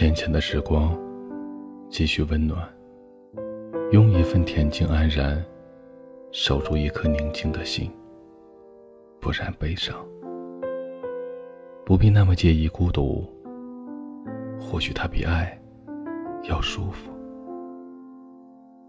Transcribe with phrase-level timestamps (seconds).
[0.00, 0.98] 浅浅的时光，
[1.90, 2.66] 继续温暖。
[3.92, 5.44] 用一份恬静安然，
[6.32, 7.92] 守住一颗宁静的心，
[9.20, 9.94] 不染悲伤。
[11.84, 13.30] 不必那么介意孤独，
[14.58, 15.60] 或许它比爱
[16.44, 17.12] 要舒服。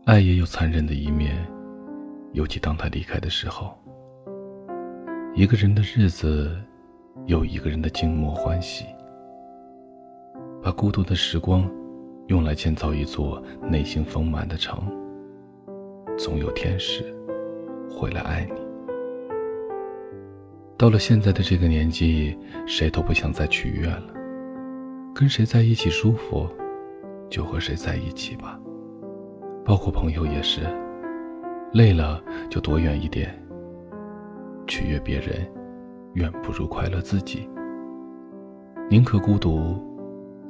[0.05, 1.45] 爱也有残忍的一面，
[2.31, 3.77] 尤其当他离开的时候。
[5.35, 6.57] 一个人的日子，
[7.25, 8.85] 有一个人的静默欢喜。
[10.63, 11.67] 把孤独的时光，
[12.27, 14.79] 用来建造一座内心丰满的城。
[16.17, 17.03] 总有天使，
[17.89, 18.61] 会来爱你。
[20.77, 24.03] 到了现在的这个年纪，谁都不想再取悦了。
[25.15, 26.47] 跟谁在一起舒服，
[27.27, 28.59] 就和谁在一起吧。
[29.65, 30.61] 包括朋友也是，
[31.73, 33.35] 累了就躲远一点。
[34.67, 35.51] 取悦别人，
[36.13, 37.49] 远不如快乐自己。
[38.91, 39.90] 宁可孤独。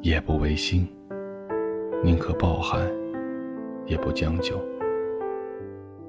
[0.04, 0.88] 也不违心，
[2.04, 2.92] 宁可抱憾，
[3.86, 4.60] 也不将就。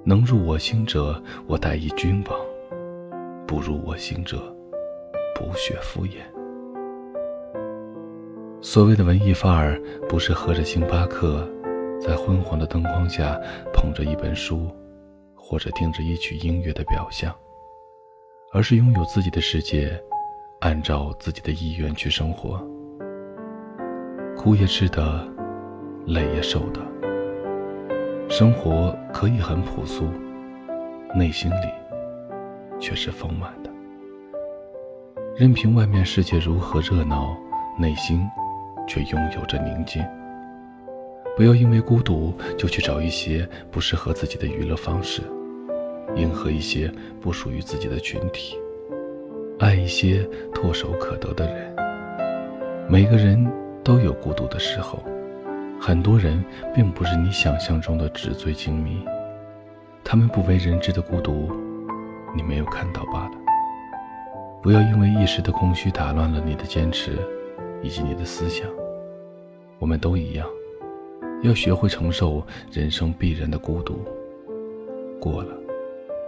[0.03, 2.35] 能入我心者，我待以君王；
[3.47, 4.39] 不入我心者，
[5.35, 6.23] 不屑敷衍。
[8.63, 11.47] 所谓的文艺范儿，不是喝着星巴克，
[12.01, 13.39] 在昏黄的灯光下
[13.75, 14.71] 捧着一本书，
[15.35, 17.31] 或者听着一曲音乐的表象，
[18.55, 20.03] 而是拥有自己的世界，
[20.61, 22.67] 按照自己的意愿去生活。
[24.43, 25.25] 苦也吃的，
[26.05, 26.81] 累也受的。
[28.29, 30.09] 生活可以很朴素，
[31.15, 31.69] 内心里
[32.81, 33.71] 却是丰满的。
[35.37, 37.37] 任凭外面世界如何热闹，
[37.79, 38.29] 内心
[38.89, 40.05] 却拥有着宁静。
[41.37, 45.23] 不要因为孤独就去找一些不适合自己的娱乐方式，
[46.17, 48.59] 迎合一些不属于自己的群体，
[49.61, 51.77] 爱一些唾手可得的人。
[52.89, 53.62] 每个人。
[53.85, 55.03] 都有孤独的时候，
[55.81, 56.45] 很多人
[56.75, 59.05] 并不是你想象中的纸醉金迷，
[60.05, 61.51] 他们不为人知的孤独，
[62.35, 63.33] 你没有看到罢了。
[64.63, 67.19] 不要因为一时的空虚打乱了你的坚持，
[67.83, 68.69] 以及你的思想。
[69.81, 70.47] 我们都一样，
[71.43, 74.05] 要学会承受人生必然的孤独，
[75.21, 75.53] 过了，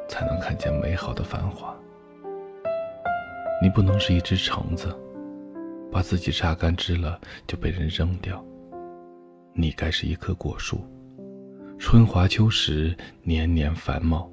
[0.09, 1.73] 才能看见美好的繁华。
[3.63, 4.93] 你不能是一只橙子。
[5.91, 8.45] 把自己榨干汁了，就被人扔掉。
[9.53, 10.81] 你该是一棵果树，
[11.79, 14.31] 春华秋实，年年繁茂。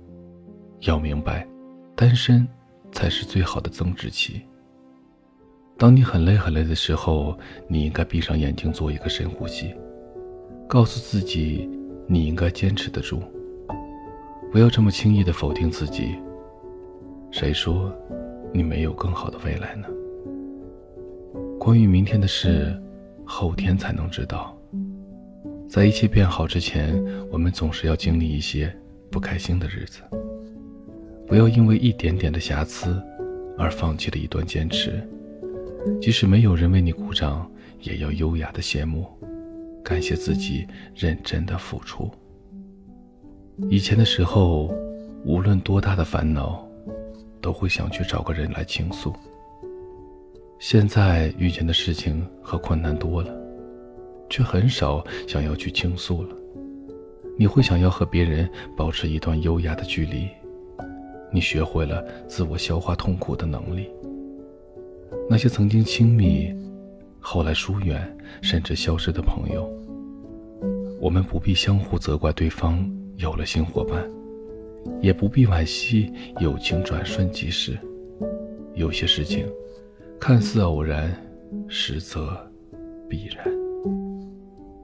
[0.82, 1.48] 要明白，
[1.96, 2.48] 单身
[2.92, 4.42] 才是最好的增值期。
[5.78, 7.38] 当你很累很累的时候，
[7.68, 9.76] 你应该闭上眼睛做一个深呼吸，
[10.68, 11.70] 告诉自己
[12.08, 13.22] 你应该坚持得住。
[14.52, 16.16] 不要这么轻易的否定自己。
[17.32, 17.96] 谁说
[18.52, 19.88] 你没有更好的未来呢？
[21.64, 22.76] 关于明天的事，
[23.24, 24.58] 后天才能知道。
[25.70, 27.00] 在一切变好之前，
[27.30, 28.76] 我们总是要经历一些
[29.12, 30.02] 不开心的日子。
[31.28, 33.00] 不要因为一点点的瑕疵，
[33.60, 35.08] 而放弃了一段坚持。
[36.02, 37.48] 即使没有人为你鼓掌，
[37.80, 39.06] 也要优雅的谢幕，
[39.84, 42.10] 感谢自己认真的付出。
[43.70, 44.74] 以前的时候，
[45.24, 46.68] 无论多大的烦恼，
[47.40, 49.14] 都会想去找个人来倾诉。
[50.62, 53.36] 现在遇见的事情和困难多了，
[54.30, 56.36] 却很少想要去倾诉了。
[57.36, 60.28] 你会想要和别人保持一段优雅的距离，
[61.34, 63.90] 你学会了自我消化痛苦的能力。
[65.28, 66.54] 那些曾经亲密，
[67.20, 69.68] 后来疏远，甚至消失的朋友，
[71.00, 74.08] 我们不必相互责怪对方有了新伙伴，
[75.02, 77.76] 也不必惋惜友情转瞬即逝。
[78.76, 79.48] 有些事情。
[80.22, 81.12] 看似偶然，
[81.68, 82.38] 实则
[83.10, 83.44] 必然。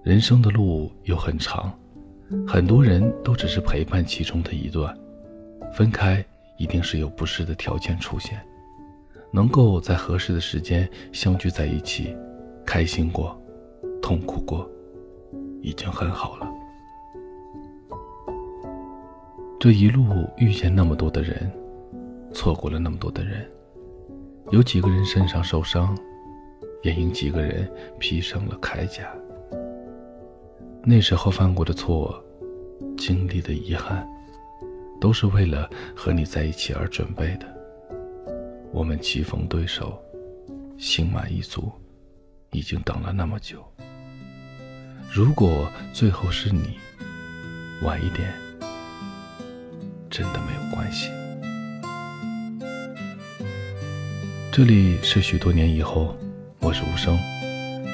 [0.03, 1.71] 人生的路又很长，
[2.47, 4.97] 很多人都只是陪伴其中的一段。
[5.71, 6.25] 分开
[6.57, 8.41] 一定是有不适的条件出现，
[9.31, 12.17] 能够在合适的时间相聚在一起，
[12.65, 13.39] 开心过，
[14.01, 14.67] 痛苦过，
[15.61, 16.49] 已经很好了。
[19.59, 20.03] 这一路
[20.37, 21.51] 遇见那么多的人，
[22.33, 23.47] 错过了那么多的人。
[24.49, 25.97] 有几个人身上受伤，
[26.81, 29.13] 也因几个人披上了铠甲。
[30.83, 32.23] 那时候犯过的错，
[32.97, 34.07] 经历的遗憾，
[35.01, 37.45] 都是为了和你在一起而准备的。
[38.71, 40.01] 我们棋逢对手，
[40.77, 41.69] 心满意足，
[42.51, 43.61] 已经等了那么久。
[45.11, 46.77] 如果最后是你，
[47.83, 48.33] 晚一点，
[50.09, 51.11] 真的没有关系。
[54.57, 56.17] 这里是许多年以后，
[56.61, 57.15] 我是无声。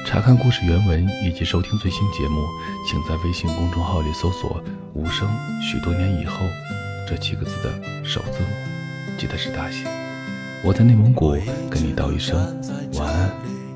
[0.05, 2.41] 查看故事原文以及收听最新节目，
[2.87, 4.63] 请在微信公众号里搜索
[4.95, 5.29] “无声
[5.61, 6.37] 许多年以后”
[7.05, 8.47] 这七个字的首字母，
[9.17, 9.85] 记得是大写。
[10.63, 11.31] 我在内蒙古
[11.69, 12.39] 跟你道一声
[12.93, 13.29] 晚安，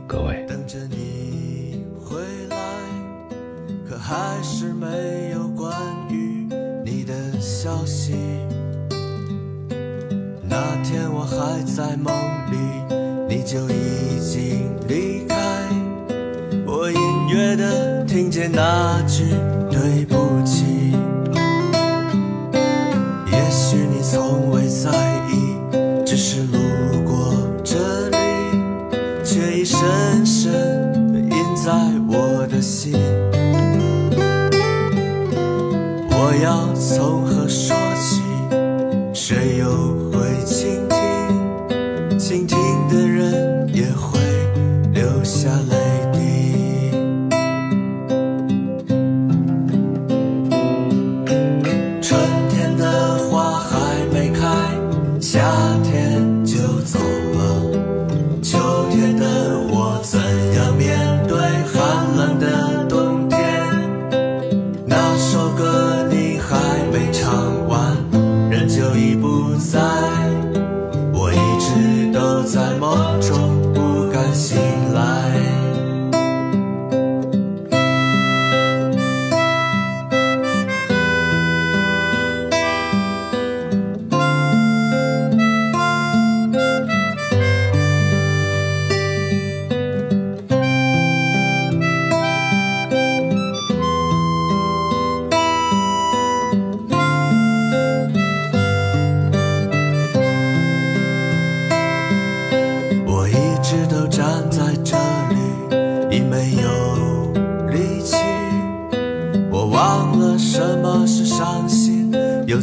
[0.07, 0.45] 各位。
[0.47, 2.15] 等着你回
[2.49, 2.57] 来，
[3.85, 5.75] 可还是没有关
[6.09, 6.47] 于
[6.85, 8.15] 你的消息。
[10.49, 12.13] 那天我还在梦
[12.49, 12.57] 里，
[13.47, 15.37] 就已经离开。
[16.65, 19.23] 我隐约的听见那句
[19.71, 20.65] 对不起，
[23.31, 24.91] 也许你从未在
[25.31, 25.55] 意，
[26.05, 26.57] 只是路
[27.05, 27.33] 过
[27.63, 28.17] 这里，
[29.23, 30.51] 却已深深
[31.13, 31.71] 地印在
[32.09, 32.91] 我的心。
[36.09, 37.23] 我要从
[45.27, 45.86] 下来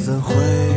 [0.04, 0.73] 怎会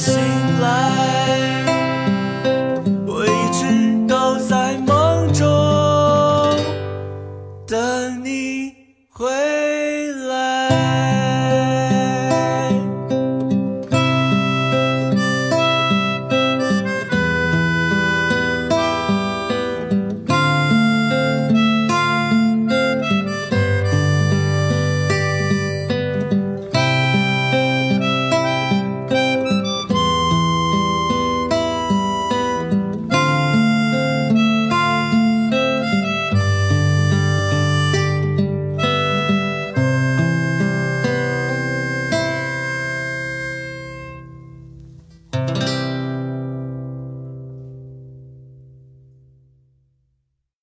[0.00, 0.29] 不